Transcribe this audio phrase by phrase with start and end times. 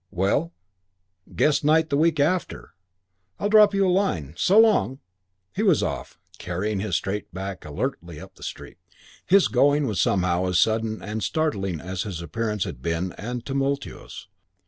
[0.09, 0.51] Well,
[1.35, 2.73] guest night the week after.
[3.37, 4.33] I'll drop you a line.
[4.35, 4.97] So long."
[5.55, 8.79] He was off, carrying his straight back alertly up the street.
[8.79, 13.23] VII His going was somehow as sudden and startling as his appearance had been sudden
[13.25, 14.27] and tumultuous.